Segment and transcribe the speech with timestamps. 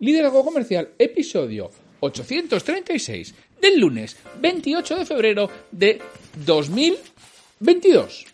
[0.00, 6.00] Liderazgo Comercial, episodio 836 del lunes 28 de febrero de
[6.46, 8.26] 2022.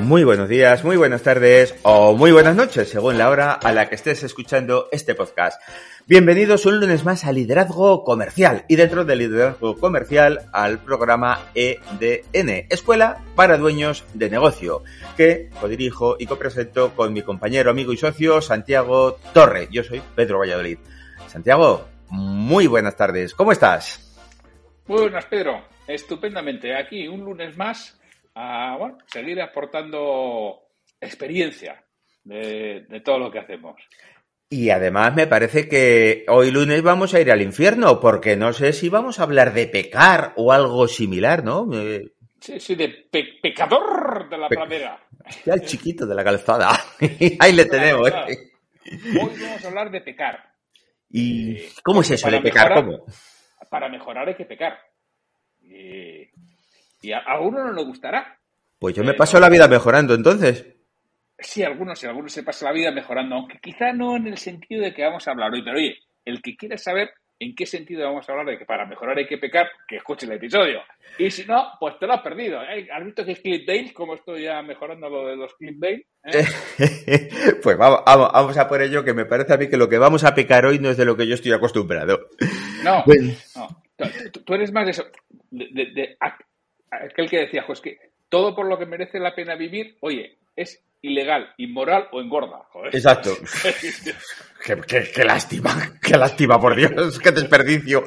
[0.00, 3.88] Muy buenos días, muy buenas tardes o muy buenas noches, según la hora a la
[3.88, 5.60] que estés escuchando este podcast.
[6.06, 12.66] Bienvenidos un lunes más a Liderazgo Comercial y dentro del Liderazgo Comercial al programa EDN,
[12.70, 14.84] Escuela para Dueños de Negocio,
[15.16, 19.68] que codirijo y copresento con mi compañero, amigo y socio Santiago Torre.
[19.72, 20.78] Yo soy Pedro Valladolid.
[21.26, 24.16] Santiago, muy buenas tardes, ¿cómo estás?
[24.86, 25.64] Muy buenas, Pedro.
[25.88, 26.76] Estupendamente.
[26.76, 27.97] Aquí un lunes más
[28.40, 30.60] a bueno, seguir aportando
[31.00, 31.84] experiencia
[32.24, 33.80] de, de todo lo que hacemos.
[34.50, 38.72] Y además me parece que hoy lunes vamos a ir al infierno, porque no sé
[38.72, 41.68] si vamos a hablar de pecar o algo similar, ¿no?
[41.74, 45.04] Eh, Sí, sí, de pe- pecador de la Pe- pradera.
[45.44, 46.70] Ya el chiquito de la calzada.
[47.40, 48.08] Ahí le tenemos.
[48.08, 48.52] ¿eh?
[49.20, 50.48] Hoy vamos a hablar de pecar.
[51.10, 52.68] ¿Y cómo es eso de pecar?
[52.70, 53.04] mejorar- ¿Cómo?
[53.68, 54.78] Para mejorar hay que pecar.
[55.62, 56.30] Y,
[57.00, 58.38] y a, a uno no le gustará.
[58.78, 60.66] Pues yo me paso la vida mejorando entonces.
[61.38, 64.82] Sí, algunos, sí, algunos se pasa la vida mejorando, aunque quizá no en el sentido
[64.82, 68.04] de que vamos a hablar hoy, pero oye, el que quiera saber en qué sentido
[68.04, 70.80] vamos a hablar de que para mejorar hay que pecar, que escuche el episodio.
[71.18, 72.60] Y si no, pues te lo has perdido.
[72.64, 72.88] ¿eh?
[72.92, 73.92] ¿Has visto que es Clipdale?
[73.92, 76.06] ¿Cómo estoy ya mejorando lo de los Clipdale?
[76.24, 76.44] ¿Eh?
[77.62, 79.98] pues vamos, vamos, vamos a por ello, que me parece a mí que lo que
[79.98, 82.28] vamos a pecar hoy no es de lo que yo estoy acostumbrado.
[82.82, 83.04] No,
[83.54, 83.82] no.
[84.44, 85.04] Tú- eres más de eso.
[85.50, 86.36] De, de- de- a-
[86.90, 90.82] aquel que decía, pues que todo por lo que merece la pena vivir, oye, es
[91.00, 92.58] ilegal, inmoral o engorda.
[92.72, 92.94] Joder.
[92.94, 93.30] Exacto.
[94.64, 95.70] Qué, qué- qué lástima,
[96.02, 98.02] qué lástima, por Dios, qué desperdicio.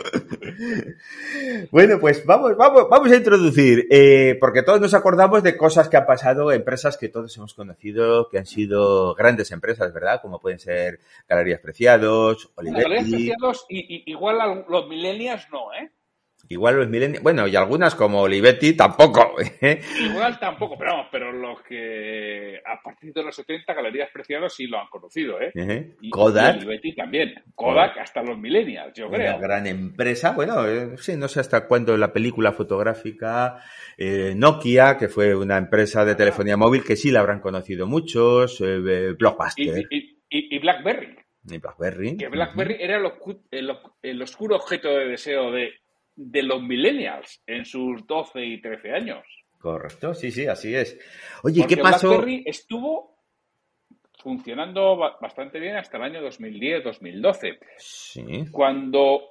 [1.72, 5.96] Bueno, pues vamos, vamos, vamos a introducir, eh, porque todos nos acordamos de cosas que
[5.96, 10.20] han pasado, empresas que todos hemos conocido, que han sido grandes empresas, ¿verdad?
[10.22, 15.48] Como pueden ser Galerías Preciados, Bueno, Galerías Olivetti, Preciados, y, y- igual a los millennials
[15.52, 15.90] no, ¿eh?
[16.52, 19.36] Igual los millennials, bueno, y algunas como Olivetti tampoco.
[19.62, 19.82] ¿eh?
[20.02, 24.68] Igual tampoco, pero vamos, pero los que a partir de los 70 Galerías Preciados sí
[24.68, 25.52] lo han conocido, ¿eh?
[26.02, 26.56] Y, Kodak.
[26.56, 27.34] y Olivetti también.
[27.56, 29.40] Kodak hasta los millennials, yo Una creo.
[29.40, 33.58] gran empresa, bueno, eh, sí, no sé hasta cuándo la película fotográfica,
[33.98, 38.60] eh, Nokia, que fue una empresa de telefonía móvil que sí la habrán conocido muchos,
[38.62, 41.16] eh, Blockbuster, y- y- y BlackBerry,
[41.50, 42.18] y BlackBerry.
[42.18, 42.98] que BlackBerry era
[44.02, 45.72] el oscuro objeto de deseo de,
[46.16, 49.24] de los millennials en sus 12 y 13 años.
[49.60, 51.00] Correcto, sí, sí, así es.
[51.44, 52.10] Oye, Porque ¿qué pasó?
[52.10, 53.18] BlackBerry estuvo
[54.20, 57.58] funcionando ba- bastante bien hasta el año 2010-2012.
[57.78, 59.22] Sí, Cuando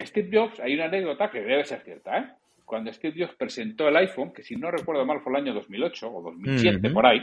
[0.00, 2.24] Steve Jobs, hay una anécdota que debe ser cierta, ¿eh?
[2.64, 6.10] Cuando Steve Jobs presentó el iPhone, que si no recuerdo mal fue el año 2008
[6.12, 6.94] o 2007, Ujú.
[6.94, 7.20] por ahí,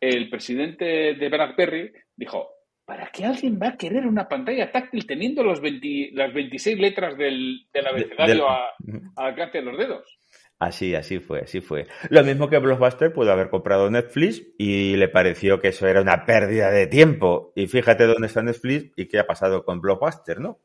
[0.00, 0.84] el presidente
[1.14, 2.48] de BlackBerry dijo,
[2.84, 7.16] ¿para qué alguien va a querer una pantalla táctil teniendo los 20 las 26 letras
[7.16, 8.34] del, del abecedario
[8.78, 10.18] del- al alcance de los dedos?
[10.58, 11.86] así, así fue, así fue.
[12.10, 16.24] Lo mismo que Blockbuster pudo haber comprado Netflix y le pareció que eso era una
[16.24, 17.52] pérdida de tiempo.
[17.54, 20.60] Y fíjate dónde está Netflix y qué ha pasado con Blockbuster, ¿no?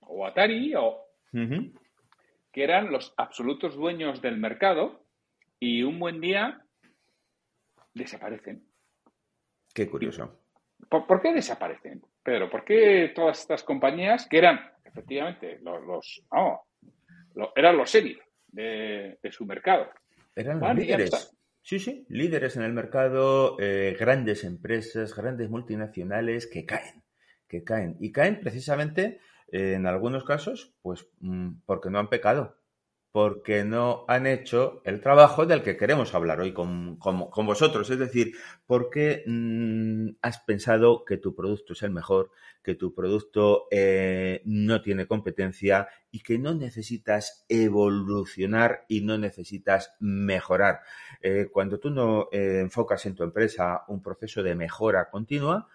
[0.00, 1.00] O Atari, o
[2.52, 5.02] que eran los absolutos dueños del mercado
[5.58, 6.62] y un buen día
[7.94, 8.64] desaparecen.
[9.74, 10.38] Qué curioso.
[10.88, 12.50] ¿Por, por qué desaparecen, Pedro?
[12.50, 16.22] ¿Por qué todas estas compañías que eran, efectivamente, los, los
[17.54, 19.88] eran los sheriff de, de su mercado?
[20.34, 21.36] Eran los líderes.
[21.62, 27.02] Sí, sí, líderes en el mercado, eh, grandes empresas, grandes multinacionales que caen,
[27.48, 27.96] que caen.
[27.98, 29.18] Y caen precisamente,
[29.50, 32.56] eh, en algunos casos, pues mm, porque no han pecado,
[33.12, 37.88] porque no han hecho el trabajo del que queremos hablar hoy con, con- vosotros.
[37.88, 38.34] Es decir,
[38.66, 42.30] porque mm, has pensado que tu producto es el mejor,
[42.62, 49.94] que tu producto eh, no tiene competencia y que no necesitas evolucionar y no necesitas
[49.98, 50.80] mejorar.
[51.22, 55.68] Eh, cuando tú no eh, enfocas en tu empresa un proceso de mejora continua,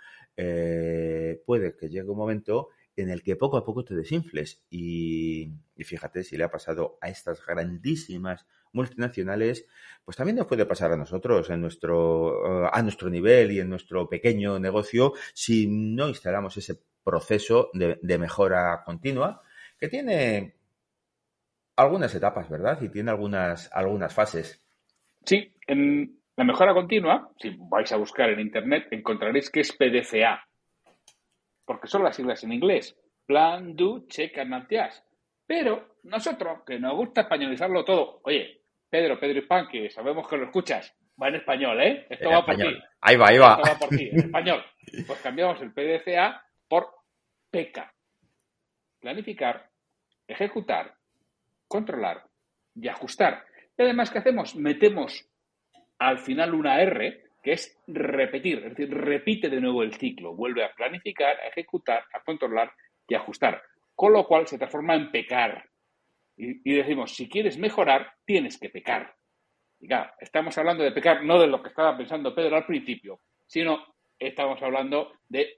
[1.46, 2.70] puede que llegue un momento
[3.02, 4.64] en el que poco a poco te desinfles.
[4.70, 9.68] Y, y fíjate, si le ha pasado a estas grandísimas multinacionales,
[10.04, 13.70] pues también nos puede pasar a nosotros en nuestro, eh, a nuestro nivel y en
[13.70, 19.42] nuestro pequeño negocio si no instalamos ese proceso de, mejora continua
[19.80, 20.56] que tiene
[21.76, 22.80] algunas etapas, ¿verdad?
[22.82, 24.64] Y tiene algunas, algunas fases.
[25.26, 30.44] Sí, en la mejora continua, si vais a buscar en Internet, encontraréis que es PDCA.
[31.72, 32.98] Porque son las siglas en inglés.
[33.26, 35.06] Plan, Do, Check and Adjust.
[35.48, 40.36] Pero nosotros, que nos gusta españolizarlo todo, oye, Pedro, Pedro y Pan, que sabemos que
[40.36, 42.08] lo escuchas, Va en español, ¿eh?
[42.10, 42.64] Esto va por ti.
[43.00, 43.56] Ahí va, ahí va.
[43.56, 44.66] Esto va por ti, en español.
[45.06, 46.90] Pues cambiamos el PDCA por
[47.50, 47.94] PECA.
[49.00, 49.70] Planificar,
[50.28, 50.96] ejecutar,
[51.68, 52.26] controlar
[52.76, 53.46] y ajustar.
[53.78, 54.56] Y además, ¿qué hacemos?
[54.56, 55.26] Metemos
[56.00, 60.64] al final una R, que es repetir, es decir, repite de nuevo el ciclo, vuelve
[60.64, 62.72] a planificar, a ejecutar, a controlar
[63.08, 63.62] y ajustar.
[63.96, 65.66] Con lo cual se transforma en pecar.
[66.38, 69.16] Y, decimos, si quieres mejorar, tienes que pecar.
[69.80, 73.20] Y claro, estamos hablando de pecar no de lo que estaba pensando Pedro al principio,
[73.46, 73.86] sino
[74.18, 75.58] estamos hablando de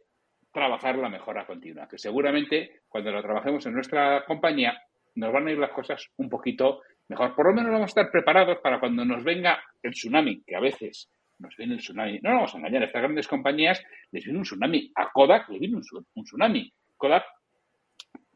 [0.51, 4.81] trabajar la mejora continua, que seguramente cuando lo trabajemos en nuestra compañía
[5.15, 7.35] nos van a ir las cosas un poquito mejor.
[7.35, 10.59] Por lo menos vamos a estar preparados para cuando nos venga el tsunami, que a
[10.59, 11.09] veces
[11.43, 12.19] nos viene el tsunami.
[12.21, 14.91] No nos vamos a engañar, a estas grandes compañías les viene un tsunami.
[14.95, 16.73] A Kodak le viene un, tsunami.
[16.97, 17.25] Kodak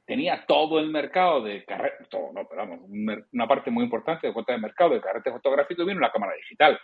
[0.06, 2.82] tenía todo el mercado de carrete, todo, no, pero vamos,
[3.34, 6.34] una parte muy importante de cuota de mercado de carrete fotográfico y vino la cámara
[6.36, 6.78] digital.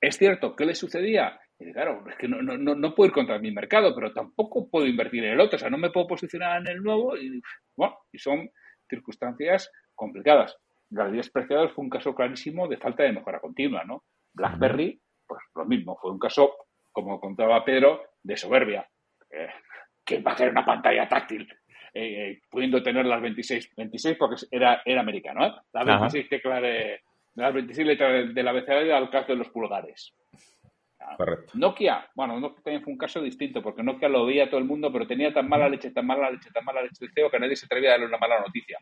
[0.00, 1.38] Es cierto, ¿qué le sucedía?
[1.58, 4.86] Y claro, es que no, no, no, puedo ir contra mi mercado, pero tampoco puedo
[4.86, 7.40] invertir en el otro, o sea, no me puedo posicionar en el nuevo y,
[7.76, 8.48] bueno, y son
[8.88, 10.56] circunstancias complicadas.
[10.90, 14.04] Galerías Preciados fue un caso clarísimo de falta de mejora continua, ¿no?
[14.34, 16.56] BlackBerry, pues lo mismo, fue un caso,
[16.90, 18.88] como contaba Pedro, de soberbia.
[19.30, 19.48] Eh,
[20.08, 21.46] que va a hacer una pantalla táctil,
[21.92, 25.52] eh, eh, pudiendo tener las 26, 26 porque era, era americano, ¿eh?
[25.74, 27.00] Las 26 teclas de,
[27.34, 30.14] las 26 letras del abecedario al alcance de los pulgares.
[31.16, 31.52] Correcto.
[31.54, 34.92] Nokia, bueno, Nokia también fue un caso distinto, porque Nokia lo veía todo el mundo,
[34.92, 37.56] pero tenía tan mala leche, tan mala leche, tan mala leche de CEO que nadie
[37.56, 38.78] se atrevía a darle una mala noticia.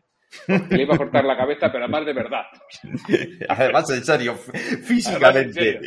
[0.69, 2.43] le iba a cortar la cabeza, pero además de verdad.
[3.49, 5.79] además, en serio, físicamente.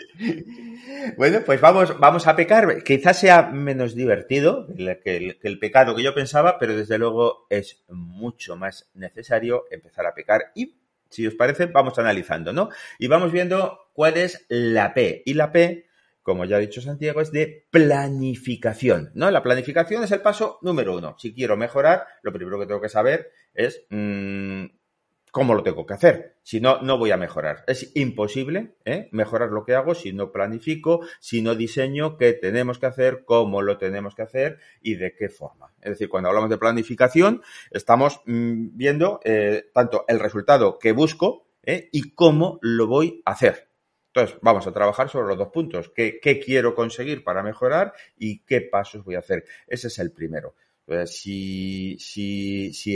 [1.17, 2.83] Bueno, pues vamos, vamos a pecar.
[2.83, 7.47] Quizás sea menos divertido que el, que el pecado que yo pensaba, pero desde luego
[7.51, 12.71] es mucho más necesario empezar a pecar y si os parece, vamos analizando, ¿no?
[12.99, 15.23] Y vamos viendo cuál es la P.
[15.27, 15.90] Y la P
[16.31, 19.33] como ya ha dicho Santiago, es de planificación, ¿no?
[19.33, 21.17] La planificación es el paso número uno.
[21.19, 24.67] Si quiero mejorar, lo primero que tengo que saber es mm,
[25.33, 26.37] cómo lo tengo que hacer.
[26.45, 27.65] Si no, no voy a mejorar.
[27.67, 29.09] Es imposible ¿eh?
[29.11, 33.61] mejorar lo que hago si no planifico, si no diseño qué tenemos que hacer, cómo
[33.61, 35.73] lo tenemos que hacer y de qué forma.
[35.83, 37.43] Es decir, cuando hablamos de planificación,
[37.73, 41.89] estamos mm, viendo eh, tanto el resultado que busco ¿eh?
[41.91, 43.70] y cómo lo voy a hacer.
[44.13, 45.93] Entonces, vamos a trabajar sobre los dos puntos.
[45.95, 49.45] ¿Qué, quiero conseguir para mejorar y qué pasos voy a hacer?
[49.69, 50.55] Ese es el primero.
[51.07, 51.97] si,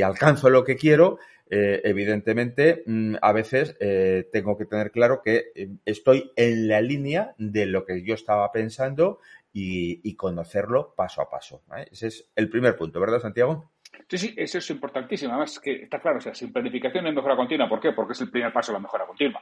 [0.03, 1.19] alcanzo lo que quiero,
[1.49, 6.81] eh, evidentemente, mm, a veces eh, tengo que tener claro que eh, estoy en la
[6.81, 9.21] línea de lo que yo estaba pensando
[9.53, 11.63] y, conocerlo paso a paso.
[11.93, 13.71] Ese es el primer punto, ¿verdad, Santiago?
[14.09, 15.33] Sí, sí, eso es importantísimo.
[15.33, 17.69] Además, que está claro, o sea, sin planificación no hay mejora continua.
[17.69, 17.93] ¿Por qué?
[17.93, 19.41] Porque es el primer paso a la mejora continua.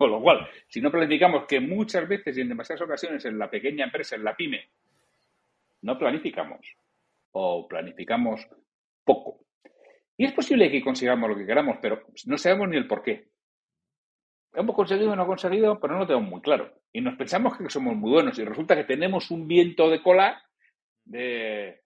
[0.00, 3.50] Con lo cual, si no planificamos, que muchas veces y en demasiadas ocasiones en la
[3.50, 4.70] pequeña empresa, en la pyme,
[5.82, 6.66] no planificamos
[7.32, 8.48] o planificamos
[9.04, 9.44] poco.
[10.16, 13.28] Y es posible que consigamos lo que queramos, pero no sabemos ni el por qué.
[14.54, 16.72] Hemos conseguido o no conseguido, pero no lo tenemos muy claro.
[16.94, 20.42] Y nos pensamos que somos muy buenos y resulta que tenemos un viento de cola
[21.04, 21.79] de...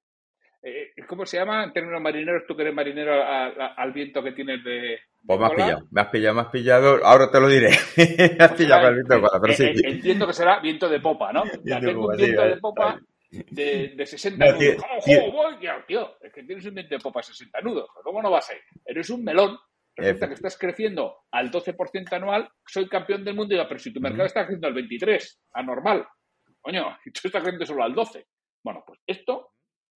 [0.67, 2.45] Eh, ¿Cómo se llama en términos marineros?
[2.49, 6.09] Tú que eres marinero al viento que tienes de, pues me has pillado, me has
[6.09, 7.05] pillado, me has pillado.
[7.05, 7.69] Ahora te lo diré.
[8.39, 9.65] me has pillado el viento de popa, pero eh, sí.
[9.65, 11.45] Eh, entiendo que será viento de popa, ¿no?
[11.65, 12.99] Ya tengo un viento de popa
[13.31, 14.59] de, de 60 nudos.
[14.59, 15.33] Tío, tío.
[15.33, 15.57] Voy?
[15.87, 17.89] tío, es que tienes un viento de popa de 60 nudos.
[18.03, 18.61] ¿Cómo no va a ser?
[18.87, 19.59] Eres un melón.
[19.97, 23.93] Resulta que estás creciendo al 12% anual, soy campeón del mundo y digo, pero si
[23.93, 26.07] tu mercado está creciendo al 23, anormal.
[26.61, 28.27] Coño, y tú estás creciendo solo al 12.
[28.63, 29.54] Bueno, pues esto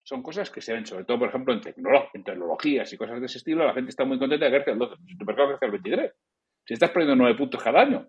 [0.07, 1.61] son cosas que se ven, sobre todo, por ejemplo, en,
[2.23, 4.79] tecnologías y cosas de ese estilo, la gente está muy contenta de que crece el
[4.79, 4.95] 12.
[5.05, 6.13] Si tu mercado crece el 23.
[6.65, 8.09] Si estás perdiendo 9 puntos cada año,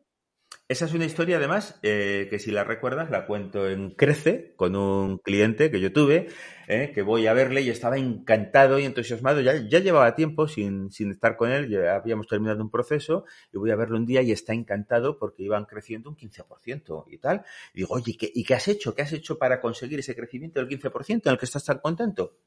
[0.69, 4.75] esa es una historia, además, eh, que si la recuerdas, la cuento en Crece con
[4.75, 6.27] un cliente que yo tuve,
[6.67, 9.39] eh, que voy a verle y estaba encantado y entusiasmado.
[9.39, 13.23] Ya, llevaba tiempo sin, estar con él, ya habíamos terminado un proceso
[13.53, 17.17] y voy a verlo un día y está encantado porque iban creciendo un 15% y
[17.17, 17.45] tal.
[17.73, 18.93] Y digo, oye, ¿qué, ¿y qué has hecho?
[18.93, 22.39] ¿Qué has hecho para conseguir ese crecimiento del 15% en el que estás tan contento?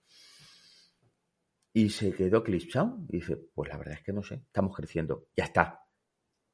[1.73, 5.29] Y se quedó clipsado y dice, pues la verdad es que no sé, estamos creciendo,
[5.35, 5.87] ya está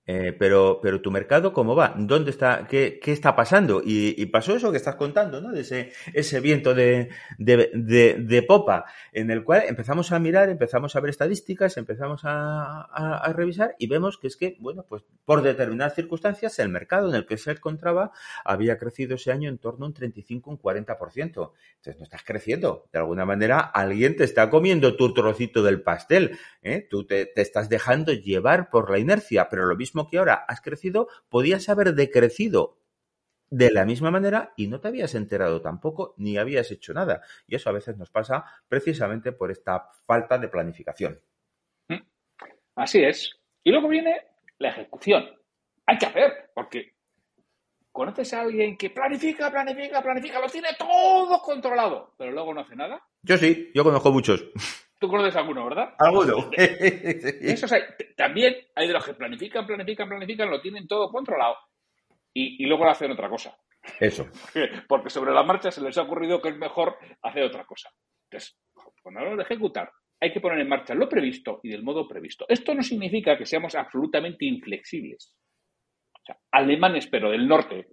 [0.08, 1.94] eh, pero, pero tu mercado, ¿cómo va?
[1.98, 2.66] ¿Dónde está?
[2.68, 3.82] ¿Qué, qué está pasando?
[3.84, 5.50] Y, pasó eso que estás contando, ¿no?
[5.50, 7.08] De ese, ese viento de,
[7.38, 12.82] de, de, popa, en el cual empezamos a mirar, empezamos a ver estadísticas, empezamos a,
[12.82, 17.08] a, a, revisar y vemos que es que, bueno, pues por determinadas circunstancias, el mercado
[17.08, 18.12] en el que se encontraba
[18.44, 21.16] había crecido ese año en torno a un 35, un 40%.
[21.16, 22.88] Entonces no estás creciendo.
[22.92, 26.38] De alguna manera, alguien te está comiendo tu trocito del pastel.
[26.62, 26.86] ¿eh?
[26.88, 30.44] Tú te, te estás dejando llevar por la inercia, pero lo mismo mismo que ahora
[30.46, 32.78] has crecido, podías haber decrecido
[33.48, 37.22] de la misma manera y no te habías enterado tampoco ni habías hecho nada.
[37.46, 41.20] Y eso a veces nos pasa precisamente por esta falta de planificación.
[41.88, 42.02] Mm.
[42.74, 43.40] Así es.
[43.64, 44.20] Y luego viene
[44.58, 45.24] la ejecución.
[45.86, 46.94] Hay que hacer, porque
[47.90, 52.76] ¿conoces a alguien que planifica, planifica, planifica, lo tiene todo controlado, pero luego no hace
[52.76, 53.02] nada?
[53.22, 54.44] Yo sí, yo conozco muchos.
[54.98, 55.94] Tú conoces alguno, ¿verdad?
[55.98, 56.50] Alguno.
[56.56, 57.82] Eso hay.
[58.16, 61.56] También hay de los que planifican, planifican, planifican, lo tienen todo controlado
[62.32, 63.56] y, luego lo hacen otra cosa.
[64.00, 64.26] Eso.
[64.88, 67.90] Porque sobre la marcha se les ha ocurrido que es mejor hacer otra cosa.
[68.30, 68.58] Entonces,
[69.02, 72.46] cuando hablamos de ejecutar, hay que poner en marcha lo previsto y del modo previsto.
[72.48, 75.34] Esto no significa que seamos absolutamente inflexibles.
[76.12, 77.88] O sea, alemanes, pero del norte.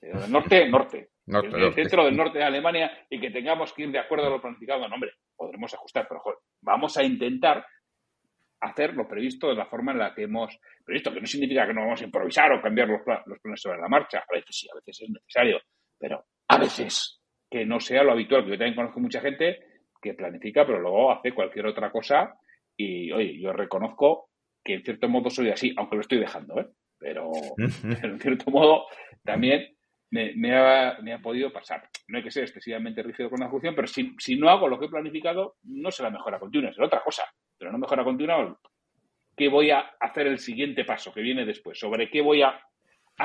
[0.00, 1.11] Del norte, norte.
[1.26, 4.30] Norte el, centro del norte de Alemania y que tengamos que ir de acuerdo a
[4.30, 4.88] lo planificado.
[4.88, 6.20] No, hombre, podremos ajustar, pero
[6.60, 7.64] vamos a intentar
[8.60, 11.74] hacer lo previsto de la forma en la que hemos previsto, que no significa que
[11.74, 14.18] no vamos a improvisar o cambiar los, planes sobre la marcha.
[14.18, 15.60] A veces sí, a veces es necesario,
[15.98, 18.44] pero a veces que no sea lo habitual.
[18.44, 19.58] Yo también conozco mucha gente
[20.00, 22.34] que planifica, pero luego hace cualquier otra cosa
[22.76, 24.30] y, oye, yo reconozco
[24.64, 26.66] que en cierto modo soy así, aunque lo estoy dejando, ¿eh?
[26.98, 28.86] Pero, en cierto modo
[29.24, 29.76] también
[30.12, 31.88] me, ha, podido pasar.
[32.08, 34.78] No hay que ser excesivamente rígido con la ejecución, pero si, si no hago lo
[34.78, 37.24] que he planificado, no será mejora continua, será otra cosa
[37.62, 38.58] pero no mejora continua,
[39.36, 41.78] ¿qué voy a hacer el siguiente paso que viene después?
[41.78, 42.60] ¿Sobre qué voy a,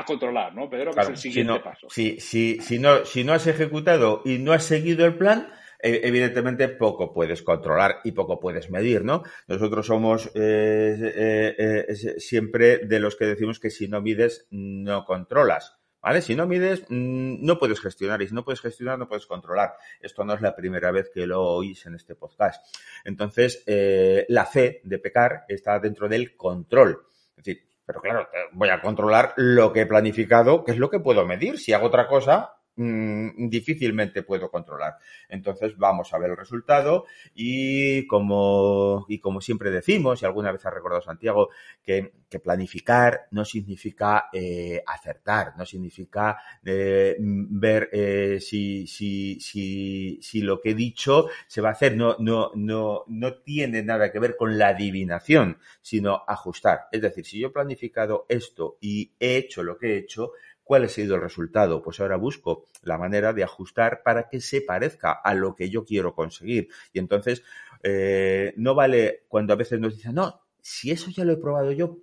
[0.06, 0.92] controlar, ¿no, Pedro?
[0.92, 1.88] ¿Qué es el siguiente paso?
[1.90, 5.48] Si, si, no, si no has ejecutado y no has seguido el plan,
[5.82, 9.24] e, evidentemente poco puedes controlar y poco puedes medir, ¿no?
[9.48, 15.04] Nosotros somos eh, eh, eh, siempre de los que decimos que si no mides, no
[15.04, 15.77] controlas.
[16.00, 16.22] ¿Vale?
[16.22, 19.74] Si no mides, mm, no puedes gestionar y si no puedes gestionar, no puedes controlar.
[20.00, 22.64] Esto no es la primera vez que lo oís en este podcast.
[23.04, 27.04] Entonces, eh, la fe de pecar está dentro del control.
[27.30, 31.00] Es decir, pero claro, voy a controlar lo que he planificado, que es lo que
[31.00, 31.58] puedo medir.
[31.58, 34.98] Si hago otra cosa, Mm, difícilmente puedo controlar.
[35.28, 40.64] Entonces vamos a ver el resultado y como, y como siempre decimos, y alguna vez
[40.64, 41.48] ha recordado Santiago,
[41.82, 42.12] que,
[42.44, 50.60] planificar no significa eh, acertar, no significa eh, ver eh, si, si, si, si, lo
[50.60, 54.36] que he dicho se va a hacer, no, no, no, no tiene nada que ver
[54.36, 56.82] con la adivinación, sino ajustar.
[56.92, 60.32] Es decir, si yo he planificado esto y he hecho lo que he hecho,
[60.68, 61.80] ¿Cuál ha sido el resultado?
[61.80, 65.82] Pues ahora busco la manera de ajustar para que se parezca a lo que yo
[65.86, 66.68] quiero conseguir.
[66.92, 67.42] Y entonces,
[67.82, 71.72] eh, no vale cuando a veces nos dicen, no, si eso ya lo he probado
[71.72, 72.00] yo,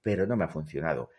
[0.00, 1.10] pero no me ha funcionado.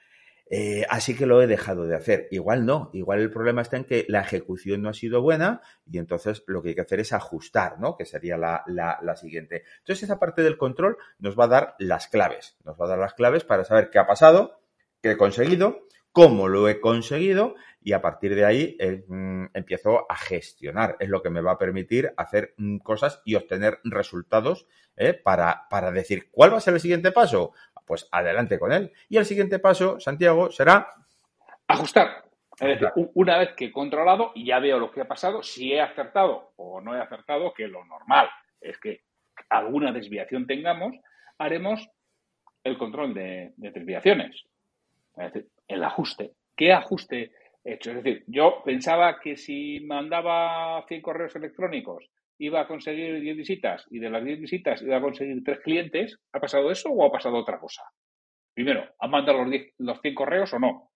[0.50, 2.28] Eh, así que lo he dejado de hacer.
[2.32, 6.00] Igual no, igual el problema está en que la ejecución no ha sido buena y
[6.00, 7.96] entonces lo que hay que hacer es ajustar, ¿no?
[7.96, 9.66] Que sería la, la, siguiente.
[9.82, 12.98] Entonces esa parte del control nos va a dar las claves, nos va a dar
[12.98, 14.64] las claves para saber qué ha pasado,
[15.04, 15.88] qué he conseguido
[16.20, 20.98] cómo lo he conseguido y a partir de ahí eh, mm, empiezo a gestionar.
[21.00, 25.70] Es lo que me va a permitir hacer mm, cosas y obtener resultados eh, para,
[25.70, 27.54] para decir, ¿cuál va a ser el siguiente paso?
[27.86, 28.92] Pues adelante con él.
[29.08, 30.94] Y el siguiente paso, Santiago, será...
[31.70, 32.26] Ajustar.
[32.60, 35.72] Es decir, una vez que he controlado y ya veo lo que ha pasado, si
[35.72, 38.28] he acertado o no he acertado, que lo normal
[38.60, 39.04] es que
[39.48, 40.98] alguna desviación tengamos,
[41.38, 41.88] haremos
[42.66, 44.44] el control de, de desviaciones.
[45.16, 46.34] Es decir, el ajuste.
[46.58, 47.32] ¿Qué ajuste
[47.64, 47.92] he hecho?
[47.92, 52.10] Es decir, yo pensaba que si mandaba 100 correos electrónicos
[52.40, 56.20] iba a conseguir 10 visitas y de las 10 visitas iba a conseguir 3 clientes.
[56.34, 57.84] ¿Ha pasado eso o ha pasado otra cosa?
[58.54, 60.92] Primero, ¿han mandado los, 10, los 100 correos o no?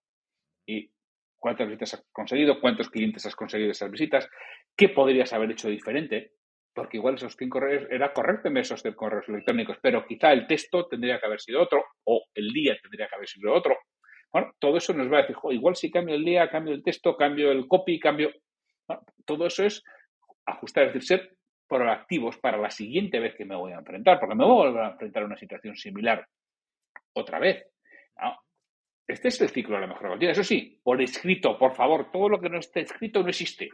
[0.65, 0.89] ¿Y
[1.37, 2.59] cuántas visitas has conseguido?
[2.59, 4.27] ¿Cuántos clientes has conseguido esas visitas?
[4.75, 6.31] ¿Qué podrías haber hecho diferente?
[6.73, 10.47] Porque igual esos 100 correos, era correcto en esos 100 correos electrónicos, pero quizá el
[10.47, 13.77] texto tendría que haber sido otro o el día tendría que haber sido otro
[14.33, 17.15] bueno, todo eso nos va a decir, igual si cambio el día, cambio el texto,
[17.15, 18.31] cambio el copy, cambio...
[19.25, 19.83] todo eso es
[20.45, 21.37] ajustar, es decir, ser
[21.67, 24.83] proactivos para la siguiente vez que me voy a enfrentar, porque me voy a volver
[24.83, 26.27] a enfrentar a una situación similar
[27.13, 27.63] otra vez.
[29.07, 30.31] Este es el ciclo de la mejora continua.
[30.31, 33.69] Eso sí, por escrito, por favor, todo lo que no esté escrito no existe.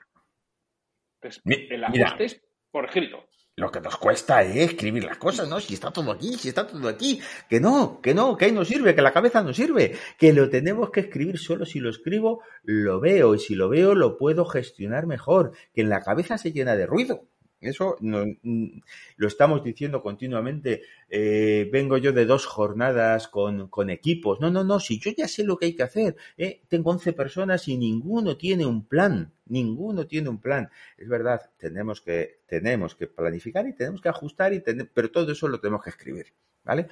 [1.21, 3.27] Entonces, el ajuste es por escrito
[3.59, 5.59] lo que nos cuesta es escribir las cosas, ¿no?
[5.59, 8.65] Si está todo aquí, si está todo aquí, que no, que no, que ahí no
[8.65, 11.65] sirve, que la cabeza no sirve, que lo tenemos que escribir solo.
[11.65, 15.89] Si lo escribo, lo veo, y si lo veo, lo puedo gestionar mejor, que en
[15.89, 17.25] la cabeza se llena de ruido.
[17.61, 18.79] Eso mm,
[19.17, 20.83] lo estamos diciendo continuamente.
[21.09, 24.39] Eh, vengo yo de dos jornadas con, con, equipos.
[24.39, 26.15] No, no, no, si yo ya sé lo que hay que hacer.
[26.37, 26.61] ¿eh?
[26.67, 29.33] Tengo 11 personas y ninguno tiene un plan.
[29.47, 30.69] Ninguno tiene un plan.
[30.97, 34.61] Es verdad, tenemos que, tenemos que planificar y tenemos que ajustar, y
[34.93, 36.27] pero todo eso lo tenemos que escribir.
[36.63, 36.87] ¿Vale?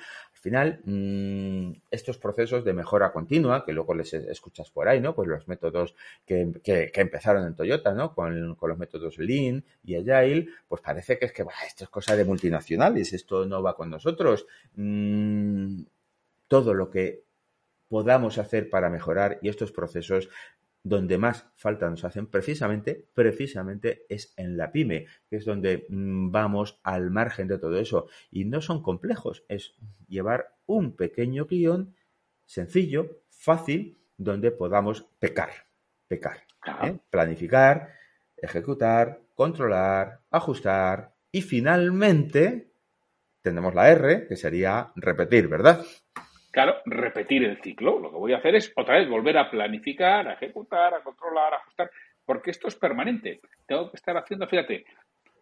[0.47, 5.13] Al final, mm, estos procesos de mejora continua, que luego les escuchas por ahí, ¿no?
[5.13, 5.93] Pues los métodos
[6.25, 6.53] que,
[6.95, 8.15] empezaron en Toyota, ¿no?
[8.15, 12.23] Con, los métodos Lean y Agile, pues parece que es que, esto es cosa de
[12.23, 14.47] multinacionales, esto no va con nosotros.
[14.75, 15.81] Mm,
[16.47, 17.23] todo lo que
[17.89, 20.29] podamos hacer para mejorar y estos procesos
[20.87, 26.31] donde más falta nos hacen precisamente, precisamente es en la pyme, que es donde mm,
[26.31, 28.07] vamos al margen de todo eso.
[28.31, 29.75] Y no son complejos, es
[30.07, 31.95] llevar un pequeño guion
[32.45, 35.49] sencillo, fácil, donde podamos pecar,
[36.07, 36.43] pecar,
[36.83, 36.97] ¿eh?
[37.09, 37.93] planificar,
[38.35, 42.71] ejecutar, controlar, ajustar y finalmente
[43.41, 45.85] tenemos la R, que sería repetir, ¿verdad?
[46.57, 47.99] Claro, repetir el ciclo.
[47.99, 51.53] Lo que voy a hacer es otra vez volver a planificar, a ejecutar, a controlar,
[51.53, 51.91] a ajustar,
[52.25, 53.41] porque esto es permanente.
[53.67, 54.83] Tengo que estar haciendo, fíjate,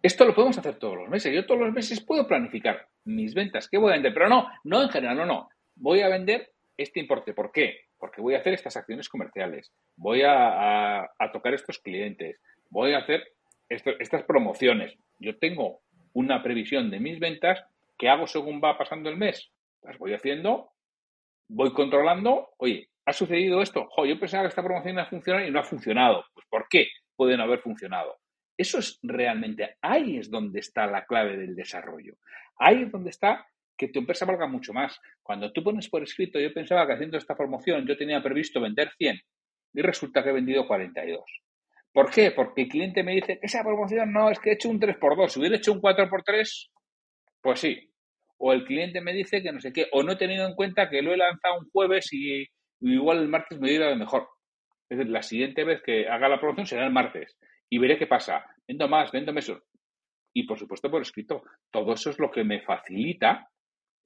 [0.04, 1.34] esto lo podemos hacer todos los meses.
[1.34, 4.82] Yo todos los meses puedo planificar mis ventas, qué voy a vender, pero no, no
[4.82, 5.48] en general, no, no.
[5.78, 7.34] Voy a vender este importe.
[7.34, 7.86] ¿Por qué?
[7.98, 13.24] Porque voy a hacer estas acciones comerciales, voy a, tocar estos clientes, voy a hacer
[13.70, 14.98] estas promociones.
[15.20, 15.80] Yo tengo
[16.12, 17.64] una previsión de mis ventas
[17.98, 19.50] que hago según va pasando el mes.
[19.82, 20.75] Las voy haciendo
[21.48, 25.52] voy controlando, oye, ha sucedido esto, yo pensaba que esta promoción iba a funcionar y
[25.52, 26.26] no ha funcionado.
[26.34, 28.18] Pues ¿por qué pueden haber funcionado?
[28.58, 32.16] Eso es realmente, ahí es donde está la clave del desarrollo.
[32.58, 33.46] Ahí es donde está
[33.78, 35.00] que tu empresa valga mucho más.
[35.22, 38.92] Cuando tú pones por escrito, yo pensaba que haciendo esta promoción yo tenía previsto vender
[38.98, 39.20] 100
[39.74, 41.24] y resulta que he vendido 42.
[41.92, 42.32] ¿Por qué?
[42.32, 45.30] Porque el cliente me dice esa promoción no, es que he hecho un 3x2.
[45.30, 46.70] Si hubiera hecho un 4x3,
[47.42, 47.90] pues sí,
[48.48, 50.88] o el cliente me dice que no sé qué, o no he tenido en cuenta
[50.88, 52.46] que lo he lanzado un jueves y,
[52.80, 54.28] igual el martes me dirá de mejor.
[54.88, 57.40] Es decir, la siguiente vez que haga la promoción será el martes
[57.72, 58.46] y veré qué pasa.
[58.68, 59.64] Vendo más, vendo menos.
[60.32, 61.42] Y por supuesto por escrito.
[61.72, 63.50] Todo eso es lo que me facilita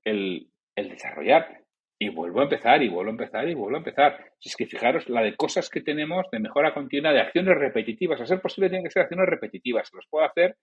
[0.06, 1.66] el, el desarrollar.
[2.00, 4.32] Y vuelvo a empezar, y vuelvo a empezar, y vuelvo a empezar.
[4.40, 8.22] Si es que fijaros la de cosas que tenemos de mejora continua, de acciones repetitivas.
[8.22, 9.90] A ser posible tienen que ser acciones repetitivas.
[9.92, 10.56] Los puedo hacer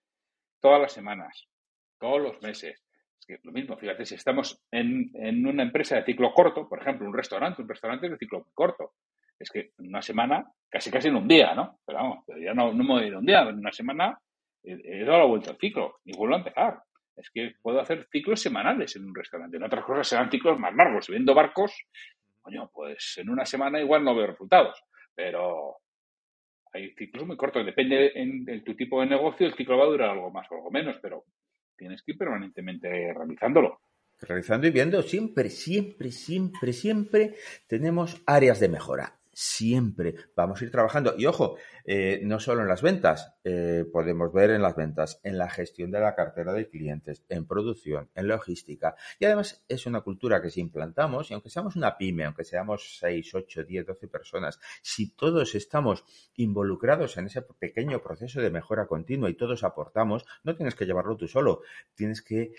[0.63, 1.47] todas las semanas,
[2.01, 2.86] todos los meses
[3.43, 5.11] lo mismo, fíjate, si estamos en,
[5.47, 8.93] una empresa de ciclo corto, por ejemplo, un restaurante, un restaurante de ciclo corto,
[9.39, 11.79] es que en una semana, casi casi en un día, ¿no?
[11.85, 14.19] Pero vamos, ya no, no me voy a ir un día, en una semana
[14.67, 16.83] he, dado la vuelta al ciclo y vuelvo a empezar.
[17.17, 19.57] Es que puedo hacer ciclos semanales en un restaurante.
[19.57, 21.07] En otras cosas serán ciclos más largos.
[21.07, 21.73] Si vendo barcos,
[22.43, 24.79] coño, pues en una semana igual no veo resultados.
[25.15, 25.79] Pero
[26.73, 27.65] hay ciclos muy cortos.
[27.65, 30.71] Depende de tu tipo de negocio, el ciclo va a durar algo más o algo
[30.71, 31.25] menos, pero
[31.77, 33.81] tienes que ir permanentemente realizándolo.
[34.19, 37.35] Realizando y viendo siempre, siempre, siempre, siempre
[37.67, 41.15] tenemos áreas de mejora siempre vamos a ir trabajando.
[41.19, 45.37] Y ojo, eh, no solo en las ventas, eh, podemos ver en las ventas, en
[45.37, 48.97] la gestión de la cartera de clientes, en producción, en logística.
[49.19, 52.97] Y además es una cultura que si implantamos, y aunque seamos una pyme, aunque seamos
[52.99, 58.87] 6, 8, 10, 12 personas, si todos estamos involucrados en ese pequeño proceso de mejora
[58.87, 61.61] continua y todos aportamos, no tienes que llevarlo tú solo,
[61.95, 62.53] tienes que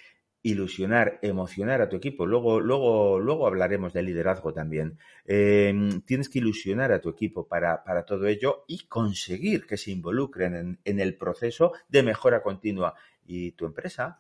[0.48, 2.26] ilusionar, emocionar a tu equipo.
[2.26, 4.98] Luego, luego, luego hablaremos de liderazgo también.
[5.26, 10.80] Em, tienes que ilusionar a tu equipo para, todo ello y conseguir que se involucren
[10.84, 12.96] en, el proceso de mejora continua.
[13.26, 14.20] Y tu empresa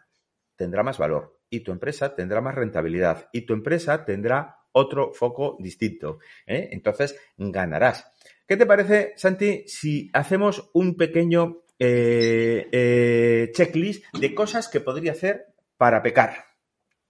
[0.57, 5.55] tendrá más valor, y tu empresa tendrá más rentabilidad, y tu empresa tendrá otro foco
[5.59, 6.19] distinto.
[6.45, 6.69] ¿eh?
[6.71, 8.11] Entonces, ganarás.
[8.45, 15.11] ¿Qué te parece, Santi, si hacemos un pequeño eh, eh, checklist de cosas que podría
[15.11, 16.45] hacer para pecar.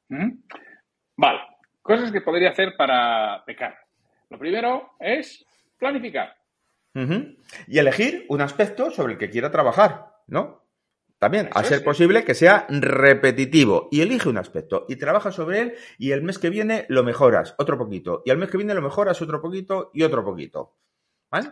[0.10, 0.43] ¿Mm?
[1.15, 1.39] Vale,
[1.82, 3.77] cosas que podría hacer para pecar.
[4.30, 5.45] Lo primero es
[5.77, 6.36] planificar.
[7.67, 10.67] Y elegir un aspecto sobre el que quiera trabajar, ¿no?
[11.19, 13.88] También, a ser posible que sea repetitivo.
[13.91, 17.56] Y elige un aspecto y trabaja sobre él y el mes que viene lo mejoras
[17.58, 18.21] otro poquito.
[18.25, 20.75] Y el mes que viene lo mejoras otro poquito y otro poquito.
[21.32, 21.49] ¿Vale?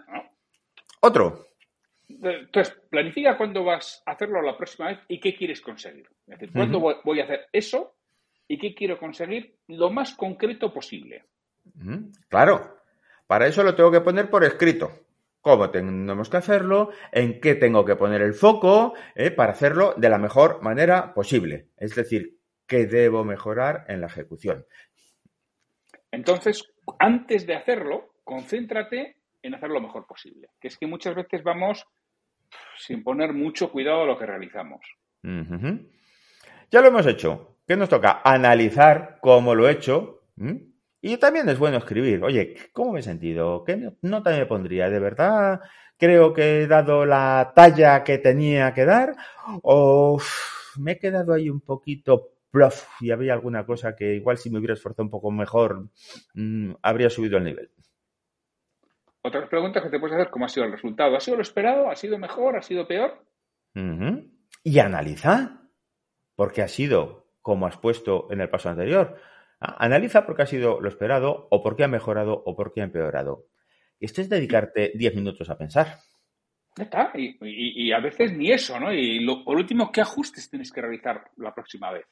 [1.02, 1.48] Otro.
[2.08, 6.08] Entonces, planifica cuándo vas a hacerlo la próxima vez y qué quieres conseguir.
[6.28, 7.96] Es decir, cuándo voy a hacer eso
[8.48, 11.26] y qué quiero conseguir lo más concreto posible.
[12.30, 12.78] Claro,
[13.28, 14.92] para eso lo tengo que poner por escrito.
[15.42, 20.10] Cómo tenemos que hacerlo, en qué tengo que poner el foco eh, para hacerlo de
[20.10, 21.70] la mejor manera posible.
[21.78, 24.66] Es decir, qué debo mejorar en la ejecución.
[26.12, 26.64] Entonces,
[26.98, 30.50] antes de hacerlo, concéntrate en hacer lo mejor posible.
[30.60, 31.86] Que es que muchas veces vamos
[32.78, 34.82] sin poner mucho cuidado a lo que realizamos.
[35.24, 37.58] Ya lo hemos hecho.
[37.68, 38.22] ¿Qué nos toca?
[38.24, 40.24] Analizar cómo lo he hecho.
[41.02, 42.24] Y también es bueno escribir.
[42.24, 43.64] Oye, ¿cómo me he sentido?
[43.64, 44.90] ¿Qué nota me pondría?
[44.90, 45.62] ¿De verdad
[45.98, 49.16] creo que he dado la talla que tenía que dar?
[49.64, 50.20] ¿O
[50.78, 52.36] me he quedado ahí un poquito
[53.02, 55.90] y había alguna cosa que igual si me hubiera esforzado un poco mejor,
[56.36, 57.70] mm, habría subido el nivel.
[59.26, 61.18] Otras preguntas que te puedes hacer, ¿cómo ha sido el resultado?
[61.18, 61.90] ¿Ha sido lo esperado?
[61.90, 62.56] ¿Ha sido mejor?
[62.58, 63.26] ¿Ha sido peor?
[64.64, 65.64] Y analiza,
[66.36, 69.20] porque ha sido como has puesto en el paso anterior.
[69.60, 72.72] Ah, analiza por qué ha sido lo esperado, o por qué ha mejorado, o por
[72.72, 73.48] qué ha empeorado.
[74.00, 75.98] Esto es dedicarte 10 minutos a pensar.
[76.78, 77.12] Ya está.
[77.16, 78.94] Y, a veces ni eso, ¿no?
[78.94, 82.06] Y lo, por último, ¿qué ajustes tienes que realizar la próxima vez?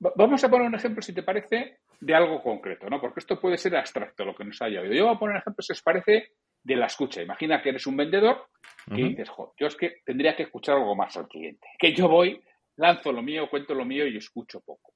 [0.00, 3.00] Vamos a poner un ejemplo, si te parece, de algo concreto, ¿no?
[3.00, 4.94] Porque esto puede ser abstracto, lo que nos haya oído.
[4.94, 6.32] Yo voy a poner un ejemplo, si os parece,
[6.62, 7.22] de la escucha.
[7.22, 8.48] Imagina que eres un vendedor
[8.88, 11.66] que dices, jo, yo es que tendría que escuchar algo más al cliente.
[11.78, 12.40] Que yo voy,
[12.76, 14.92] lanzo lo mío, cuento lo mío y escucho poco.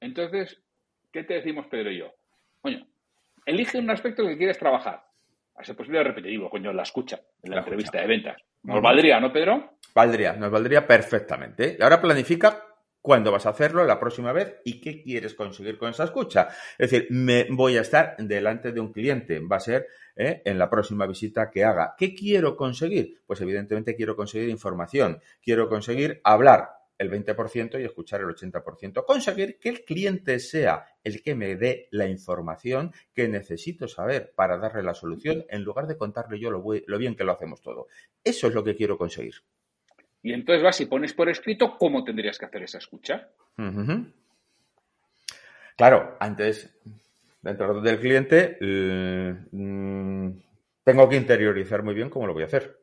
[0.00, 0.60] Entonces,
[1.12, 2.12] ¿qué te decimos Pedro y yo?
[2.60, 2.86] Coño,
[3.44, 5.04] elige un aspecto que quieres trabajar.
[5.56, 8.36] A ser posible repetitivo, coño, la escucha, en la, entrevista de ventas.
[8.64, 9.78] ¿Nos valdría, no, Pedro?
[9.94, 11.76] Valdría, nos valdría perfectamente.
[11.78, 12.65] Y ahora planifica
[13.06, 16.48] cuándo vas a hacerlo la próxima vez y qué quieres conseguir con esa escucha.
[16.76, 20.42] Es decir, me voy a estar delante de un cliente, va a ser ¿eh?
[20.44, 21.94] en la próxima visita que haga.
[21.96, 23.22] ¿Qué quiero conseguir?
[23.24, 29.04] Pues evidentemente quiero conseguir información, quiero conseguir hablar el 20% y escuchar el 80%.
[29.04, 34.58] Conseguir que el cliente sea el que me dé la información que necesito saber para
[34.58, 37.86] darle la solución en lugar de contarle yo lo, bien que lo hacemos todo.
[38.24, 39.36] Eso es lo que quiero conseguir.
[40.26, 43.28] Y entonces vas y pones por escrito cómo tendrías que hacer esa escucha.
[45.76, 46.76] Claro, antes,
[47.40, 50.30] dentro del cliente, mm,
[50.82, 52.76] tengo que interiorizar muy bien cómo lo voy a hacer.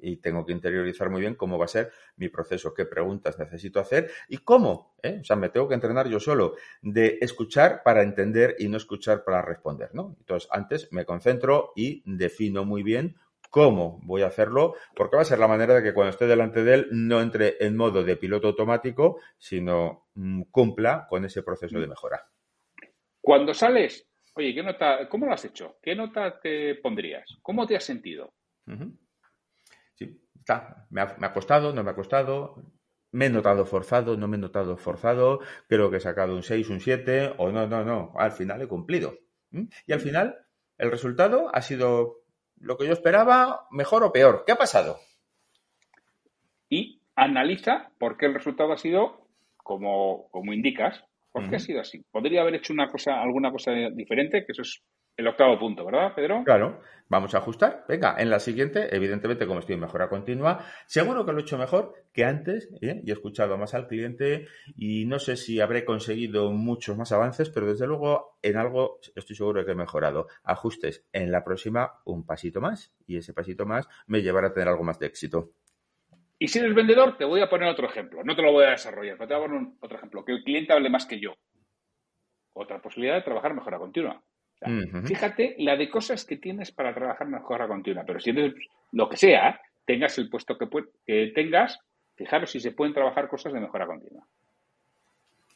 [0.00, 3.78] Y tengo que interiorizar muy bien cómo va a ser mi proceso, qué preguntas necesito
[3.78, 4.94] hacer y cómo.
[5.02, 5.18] ¿eh?
[5.20, 9.24] O sea, me tengo que entrenar yo solo de escuchar para entender y no escuchar
[9.24, 10.16] para responder, ¿no?
[10.20, 13.16] Entonces, antes me concentro y defino muy bien
[13.50, 16.62] cómo voy a hacerlo, porque va a ser la manera de que cuando esté delante
[16.62, 21.78] de él no entre en modo de piloto automático, sino mm, cumpla con ese proceso
[21.78, 22.28] de mejora.
[23.20, 25.78] Cuando sales, oye, ¿qué nota, ¿cómo lo has hecho?
[25.82, 27.28] ¿Qué nota te pondrías?
[27.42, 28.32] ¿Cómo te has sentido?
[30.90, 32.62] me ha, costado, no me ha costado,
[33.12, 36.68] me he notado forzado, no me he notado forzado, creo que he sacado un 6,
[36.70, 39.18] un 7, o no, no, no, al final he cumplido.
[39.50, 40.46] Y al final,
[40.78, 42.25] el resultado ha sido
[42.58, 44.44] lo que yo esperaba, mejor o peor.
[44.46, 44.98] ¿Qué ha pasado?
[46.68, 51.02] Y analiza por qué el resultado ha sido como, como indicas.
[51.32, 52.02] ¿Por qué ha sido así?
[52.10, 54.46] ¿Podría haber hecho una cosa, alguna cosa diferente?
[54.46, 54.82] Que eso es
[55.16, 56.42] el octavo punto, ¿verdad, Pedro?
[56.44, 57.84] Claro, vamos a ajustar.
[57.88, 61.56] Venga, en la siguiente, evidentemente, como estoy en mejora continua, seguro que lo he hecho
[61.56, 63.00] mejor que antes ¿eh?
[63.02, 67.48] y he escuchado más al cliente y no sé si habré conseguido muchos más avances,
[67.48, 70.26] pero desde luego en algo estoy seguro de que he mejorado.
[70.44, 74.68] Ajustes en la próxima un pasito más y ese pasito más me llevará a tener
[74.68, 75.52] algo más de éxito.
[76.38, 78.22] Y si eres vendedor, te voy a poner otro ejemplo.
[78.22, 80.24] No te lo voy a desarrollar, pero te voy a poner otro ejemplo.
[80.24, 81.34] Que el cliente hable más que yo.
[82.52, 84.22] Otra posibilidad de trabajar mejora continua.
[85.04, 88.54] Fíjate la de cosas que tienes para trabajar mejora continua, pero si eres
[88.92, 90.68] lo que sea, tengas el puesto que,
[91.06, 91.78] que tengas,
[92.14, 94.26] fijaros si se pueden trabajar cosas de mejora continua.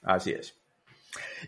[0.03, 0.59] Así es.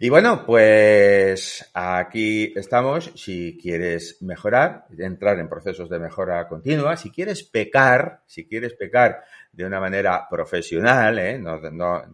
[0.00, 3.12] Y bueno, pues aquí estamos.
[3.14, 9.22] Si quieres mejorar, entrar en procesos de mejora continua, si quieres pecar, si quieres pecar
[9.52, 11.40] de una manera profesional, ¿eh?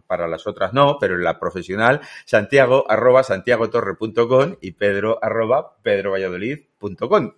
[0.05, 7.33] para las otras no, pero en la profesional, Santiago arroba santiagotorre.com y Pedro arroba pedrovalladolid.com.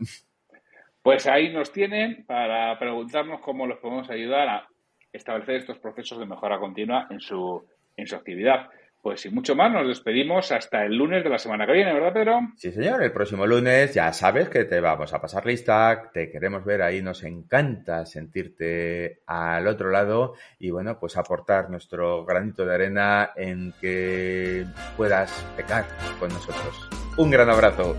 [1.04, 4.67] Pues ahí nos tienen para preguntarnos cómo los podemos ayudar a
[5.13, 7.63] establecer estos procesos de mejora continua en su,
[7.95, 8.69] en su actividad.
[9.02, 12.14] Pues sin mucho más, nos despedimos hasta el lunes de la semana que viene, ¿verdad,
[12.14, 12.40] Pedro?
[12.56, 13.02] Sí, señor.
[13.02, 17.02] El próximo lunes ya sabes que te vamos a pasar lista, te queremos ver ahí,
[17.02, 23.74] nos encanta sentirte al otro lado y bueno, pues aportar nuestro granito de arena en
[23.82, 25.86] que puedas pecar
[26.20, 26.88] con nosotros.
[27.18, 27.96] Un gran abrazo.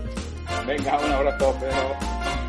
[0.65, 2.42] Venga, un abrazo, Pedro.